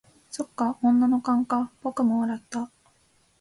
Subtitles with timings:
[0.31, 2.71] 「そっか、女の勘か」僕も笑った。